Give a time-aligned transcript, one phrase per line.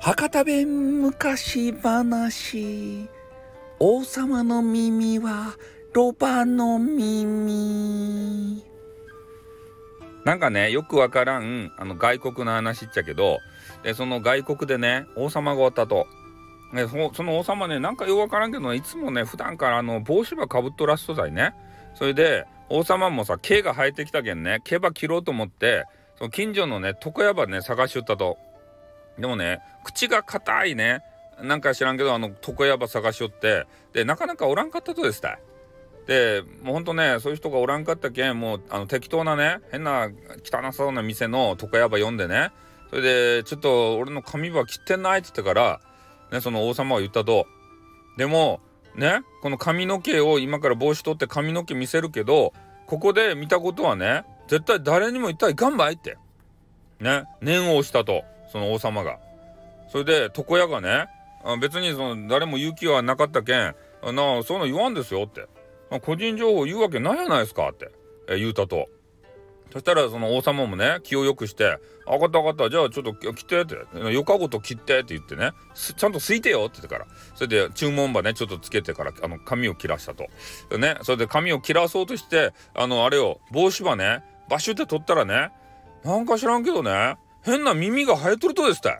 [0.00, 3.08] 博多弁昔話。
[3.80, 5.56] 王様の耳は
[5.92, 8.62] ロバの耳。
[10.24, 13.40] なんかねよくわからんあの外国の話っちゃけど
[13.82, 16.06] でその外国でね王様がおったと。
[16.72, 21.54] ね、その王様ねなんかよくわからんけどいつもね普段からあの帽子ばかぶっとらっとだいね。
[21.96, 25.84] それで王様もさ毛が生えてきたけんね毛ば切ろうと思って
[26.18, 28.36] その近所のね床屋ばね探しよったと。
[29.18, 31.02] でもね口が硬いね。
[31.40, 33.66] なんか知らんけどあの床屋ば探しよって。
[33.92, 35.38] でなかなかおらんかったとですた。
[36.06, 40.08] でもうほんとねそういう人がおらんかったけんもうあの適当なね変な
[40.42, 42.50] 汚そうな店の床屋ば読んでね。
[42.90, 45.80] それでちょっと俺の髪ば切ってないって言ってから
[46.32, 47.46] ねその王様は言ったと。
[48.16, 48.60] でも
[48.98, 52.52] ねこの髪の毛を今から帽子取って髪の毛見せるけど
[52.86, 56.18] ここで見たことはね絶対誰にも言ったらいかんばいって。
[57.00, 59.18] ね念を押したとその王様が。
[59.90, 61.06] それで床屋がね
[61.60, 65.46] 別にその誰も言う気はなかったけんなあそんな言わんですよって。
[66.02, 67.90] 個人情報言うわけないやないですかって、
[68.36, 68.88] 言うたと。
[69.72, 77.06] そしたらその王様もね気を良くして「分かった分かったじゃあちょっと切って」って「4日ごと切って」って言ってねちゃんとすいてよって言ってから。
[77.34, 80.28] それで注文場ねちょっとつけてからあの髪を切らしたと。
[80.78, 85.50] ねそれで髪を切らそうとしてあのあれを帽子ばねバシュって取ったらね
[86.04, 88.98] なんか知らんけどね変な耳が生えとるとですって。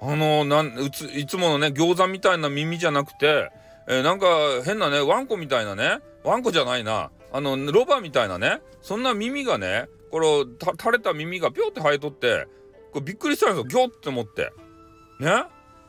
[0.00, 3.50] あのなんうついつものね餃子みたいな耳じゃなくて、
[3.88, 4.26] えー、なんか
[4.64, 7.10] 変なねワンコみたいなねワンコじゃないな。
[7.32, 10.44] あのロバみたいなねそんな耳がねこれ
[10.78, 12.46] 垂れた耳がピョって生えとって
[12.92, 14.52] これびっくりしたんですよギョって思って。
[15.20, 15.44] ね？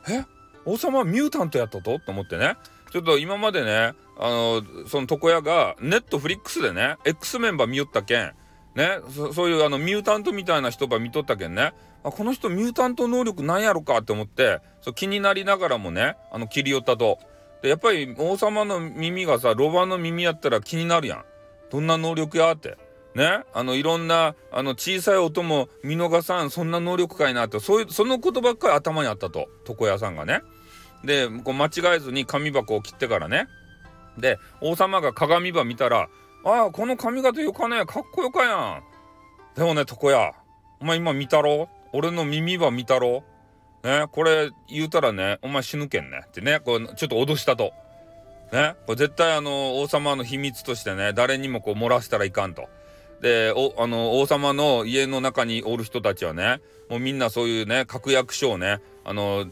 [0.08, 0.24] え？
[0.64, 1.98] 王様はミュータントやったと？
[2.00, 2.56] と思ってね。
[2.90, 8.32] ちょっと今までねあのその床屋がネットフリックスでね X メンバー見よったけん。
[8.74, 8.98] ね？
[9.32, 11.72] そういうあのミュータントみたいな人ば見とったけんね。
[12.04, 17.18] あこの人ミュータント能力なんやろかって思ってそう気になりながらもねあの切り寄ったと。
[17.62, 21.24] でやっぱり王様の耳がさロバの耳やったら気になるやん。
[21.70, 22.76] どんな能力やって。
[23.14, 27.58] ね、あのいろんなあの小さい音も見逃さんそんな能力かいなって。
[27.58, 29.48] そういうそのことばっかり頭にあったと。
[29.68, 30.42] 床屋さんがね。
[31.04, 33.48] でこう間違えずに紙箱を切ってからね。
[34.18, 36.08] で王様が鏡ば見たら
[36.44, 37.84] 「ああこの髪型よかね。
[37.86, 38.82] かっこよかやん」
[39.56, 40.32] でもね床屋
[40.80, 41.68] お前今見たろ？
[41.92, 43.24] 俺の耳ば見たろ？
[43.84, 47.72] ね、これ言うたらね、お前死ぬけんねってね、こうちょっと脅したと。
[48.52, 52.68] ね、これ絶対あの王様の秘密としてね、誰にもこう漏らしたらいかんと。
[53.20, 59.46] で、あの王様の家の中におる人たちはね、もうみんなそういうね、確約書をね、あの、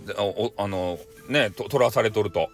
[0.57, 0.99] あの、
[1.29, 2.49] ね、取らされとると。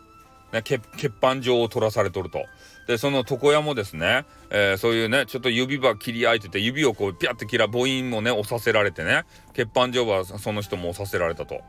[0.53, 2.45] ね、欠板状を取らされとると。
[2.87, 9.25] でその床屋もですね、えー、そういうねちょっと指ば切り合えてて指をこうピャって切ら母音もね押させられてね
[9.57, 11.61] 欠板状はその人も押させられたと。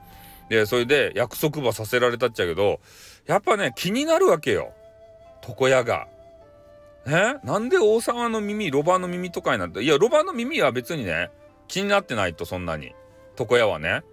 [0.50, 2.80] でそれで約束ばさせられたっちゃけど
[3.26, 4.74] やっぱね気になるわけよ
[5.48, 6.08] 床屋が。
[7.06, 11.32] ねなんで王様の耳ロバの耳とかになっていやロバの耳は別にね
[11.68, 12.94] 気になってないとそんなに
[13.38, 14.04] 床屋はね。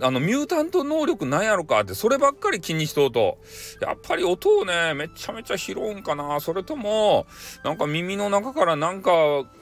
[0.00, 3.38] あのミュータント能力なんやろかってそればっかり気にしとうと。
[3.80, 6.40] やっぱり音をねめちゃめちゃ拾うんかな。
[6.40, 7.26] それとも
[7.64, 9.10] なんか耳の中からなんか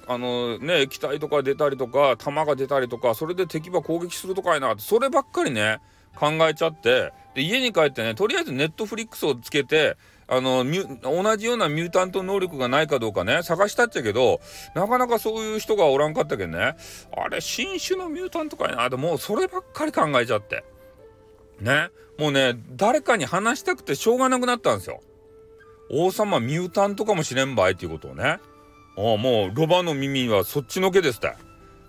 [0.07, 5.81] あのね液体とか出たりとか弾が出たりとかそれで敵ば攻撃するとかやなってそればっかりね
[6.17, 10.65] 考えちゃってで家に帰ってねとりあえずネットフリックスをつけてあの
[11.03, 14.41] 同じようなミュータント能力がないかどうかね探したっちゃけど
[14.75, 16.75] なかなかそういう人がおらんかったけんね
[17.15, 20.65] あれ新種のミュータントかいなってもうそればっかり考えちゃって。
[21.61, 21.89] ね
[22.19, 25.03] もうね誰かに話したくてしょうがなくなったんですよ。
[25.91, 28.25] 王様ミュータントかもしれんばいっていうことをね。
[28.25, 28.39] あ
[28.97, 31.35] あもうロバの耳はそっちのけですって。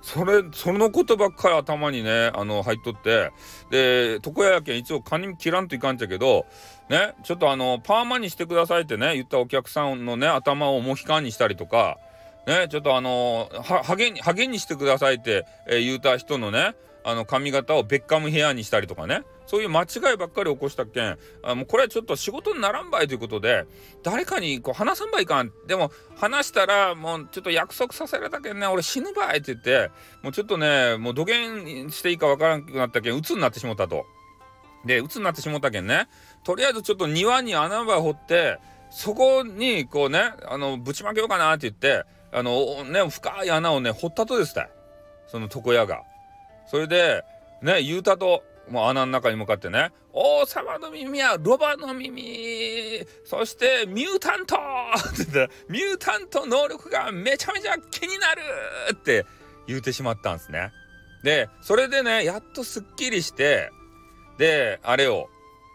[0.01, 3.31] それそのことばっかり頭にねあの入っとって
[3.69, 6.45] で床屋やけん一応カニ切らんといかんちゃけど
[6.89, 11.97] ねちょっとあのパーマにしてくださいってね言ったお客さんのね頭をモヒカンにしたりとか
[12.45, 19.23] ねちょっとあのハゲにハゲにしてくださいって、えー、言うた人のねあの髪型をベッカムヘアにしたりとかね。
[19.47, 21.17] そういう間違いばっかり起こしたっけん。
[21.41, 23.65] あもうこれはちょっと仕事にならんばいということで
[24.03, 28.67] 誰かにこう話さんばいかんでも話したらもうちょっと約束させられたけんね。
[28.67, 29.89] 俺死ぬばいって言って
[30.21, 31.33] もうちょっとねもう土下
[31.89, 33.15] していいかわからんくなったけん。
[33.15, 34.05] 鬱になってしもたと。
[34.85, 36.09] で鬱になってしもたけんね。
[36.43, 38.59] とりあえずちょっと庭に穴場掘って
[38.89, 42.03] そこにこうねあのぶちまけようかなって言って
[42.33, 44.67] あのね深い穴をね掘ったとですた
[45.27, 46.01] その床屋が。
[46.69, 47.23] それで
[47.61, 48.43] ね言うたと。
[48.69, 54.55] もう穴の中に向かってね「王様の耳はロバの耳そしてミュータント!」
[55.13, 58.41] って言って「ミュータント能力がめちゃめちゃ気になる!」
[58.93, 59.25] って
[59.67, 60.71] 言うてしまったんですね。
[61.23, 63.71] でそれでねやっとすっきりして
[64.37, 65.29] であれを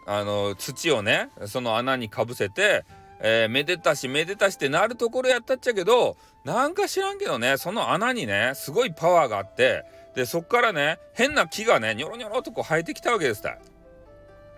[0.05, 2.85] あの土をねその穴にかぶせて、
[3.21, 9.83] えー、めでたしめでたしってなるところやったっちゃけどなんか知らんけどねその穴にねすごいパワーがあって
[10.15, 13.57] でそっからね変な木がねニョロニョロとこう生えてきたわけですた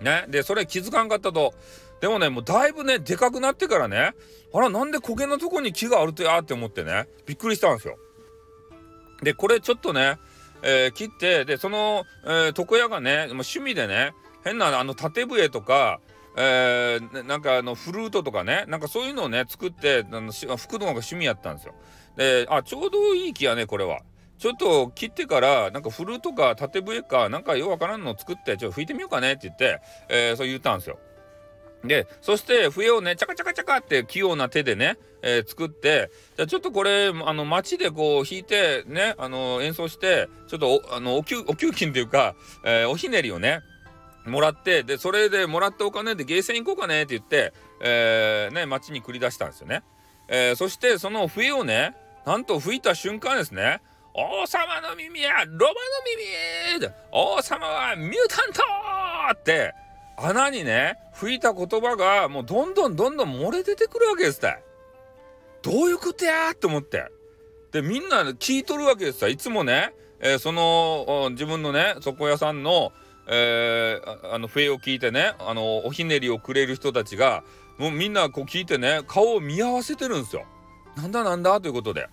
[0.02, 1.54] ねでそれ気づかんかったと
[2.02, 4.12] でもねもうだいぶねでかくなってからね
[4.54, 7.98] あらなんで苔のとこに木があるとやって思ってねびっくりしたんですよ
[9.24, 10.18] でこれちょっとね、
[10.62, 14.14] えー、切ってでその、えー、床屋がね趣味でね
[14.44, 16.00] 変なあの縦笛とか
[16.38, 21.74] えー、なんかあのフルートとかねなんかそういうのをね作ってあの吹くのが趣味やったんですよ。
[22.18, 24.00] であちょうどいい木やねこれは。
[24.46, 31.00] ちょっと切ってからなんかフルートか縦笛かなんかようわからんのを作ってちょっと吹いてみようかねって言って、えー、そう言ったんですよ。
[31.84, 43.62] でそして笛をねチャカチャカチャカって器用な手でね、えー、作ってじゃちょっとこれあの街でこう弾いてねあの演奏してちょっとおあのお給お給金っていうか、えー、おひねりをね
[44.28, 47.52] もらってでそれでもらったお金でゲーセン行こうかねって言って、
[47.82, 49.82] えー、ね町に繰り出したんですよね、
[50.28, 51.96] え、そしてその笛をね
[52.28, 53.82] なんと吹いた瞬間ですね
[54.18, 55.74] 王様の耳やロバの
[56.80, 58.62] 耳王様はミュータント!
[59.34, 59.74] って
[60.18, 64.58] 穴にね吹いた言葉がもうどんどんどんどん漏れ出てくるわけですって。
[65.62, 67.12] どういうことやと思って。
[67.74, 72.94] でみんな聞いとるわけですさいつもね、えー、その自分のね床屋さんの
[73.28, 77.44] えー、あの笛を聞いてねあのおひねりをくれる人たちが
[77.80, 80.46] もうみんなこう聞いてね顔を見合わせてるんですよ。
[80.96, 82.08] なんだなんだということで。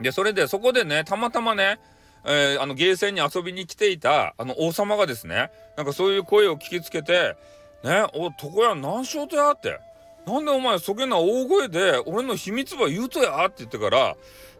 [0.00, 1.78] でそれでそこでねたまたまね、
[2.24, 7.36] えー、あのゲーセンに遊びに来ていたあの王様がですねなんかそういう声を聞きつけて
[7.82, 9.78] 「ねお床屋何しようとや?」って
[10.26, 14.16] 「なんでお前そげな大声で俺の秘密ば言うとや?」って言ってから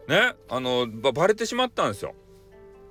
[0.07, 2.13] ねあのばれてしまったんですよ。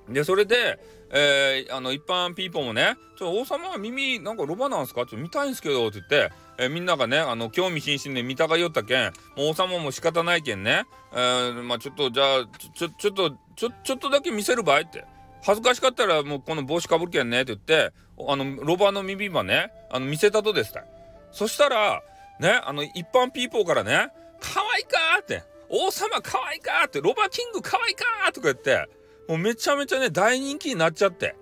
[0.09, 0.79] でそれで
[1.09, 9.05] えー、あの一般ピーポーもね「ちょ王様は耳なんかロバなんすか?」ちょっと見たいんですけど」って言って、え、みんながねあの興味津々で見たがよったけん
[9.35, 15.05] もう王様も仕方ないけんね、えー、まあちょっとじゃあちょちょっとちょちょっとだけ見せるばいって
[15.43, 17.93] 恥ずかしかったらもうこの帽子かぶるけんねって言って
[18.27, 20.83] あのロバの耳ばねあの見せたとですた
[21.31, 22.01] そしたら
[22.39, 24.09] ねあの一般ピーポーからね
[24.41, 28.89] 「可愛いか?」って「王様可愛いか?」って「ロバキング可愛いか?」とか言って
[29.27, 31.35] もうめちゃめちゃね大人気になっちゃって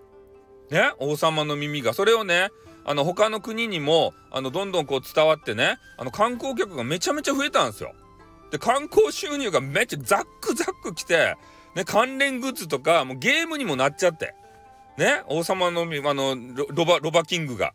[0.69, 2.49] ね王様の耳がそれをね
[2.85, 7.93] あの他の国にもあのどんどんこう伝わってねあの観光客がめちゃめちゃ増えたんですよ。
[8.51, 11.35] で観光収入がめっちゃザックザックきて、
[11.75, 14.35] ね、関連グッズとかもうゲームにもなっちゃって
[14.97, 16.37] ね王様のあの
[16.69, 17.73] ロバロバキングが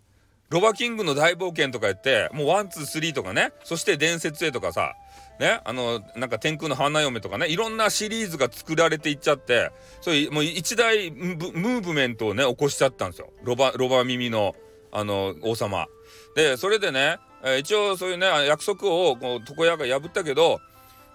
[0.49, 4.95] ロバキングの大冒険とか言ってもう one two three とかねそして伝説へとかさ
[5.41, 9.73] ね、あのなんか天空の花嫁とかねいろんなシリーズが作られていっちゃって
[10.03, 14.55] そういうもう一大ムーブメントをね起こしちゃったんですよロバロバ耳の
[14.93, 15.87] あの王様。
[16.35, 20.61] でそれでね、えー、一応そういうね約束をこう床屋が破ったけど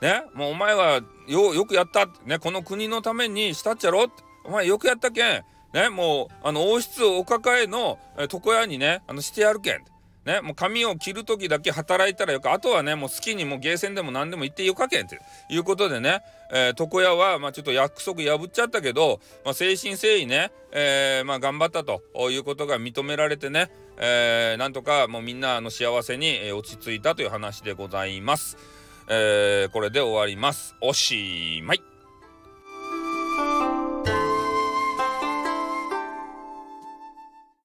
[0.02, 4.08] ねもうお前はよよくやったねこの国のためにしたっちゃろ？
[4.44, 5.44] お前よくやったけん
[5.74, 7.98] ねもうあの王室お抱えの
[8.32, 9.84] 床屋にねあのしてやるけん
[10.26, 15.20] ね、もう髪を切る時だけ働いたらよかあとはねもう好きにもうゲーセンでも何でも行ってよかけんって
[15.50, 28.58] いうことでね、えー、床屋は、まあ、ちょっと約束破っちゃったけど、まあ、誠心誠意ね、えー、まあ、頑張ったということが認められてね、えー、なんとかもうみんなの幸せに、落ち着いたという話でございます。
[29.08, 30.76] えこれで終わります。
[30.82, 31.95] おしまい。